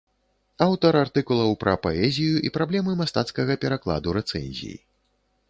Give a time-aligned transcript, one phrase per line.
[0.65, 4.77] Аўтар артыкулаў пра паэзію і праблемы мастацкага перакладу, рэцэнзій.